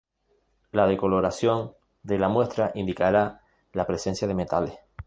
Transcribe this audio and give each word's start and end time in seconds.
La 0.71 0.87
decoloración 0.87 1.73
de 2.01 2.17
la 2.17 2.27
muestra 2.27 2.71
indicará 2.73 3.41
la 3.71 3.85
presencia 3.85 4.27
de 4.27 4.33
metales. 4.33 4.73